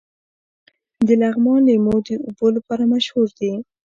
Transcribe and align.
د 1.07 1.09
لغمان 1.21 1.59
لیمو 1.67 1.95
د 2.07 2.09
اوبو 2.25 2.47
لپاره 2.55 2.83
مشهور 2.93 3.27
دي. 3.39 3.51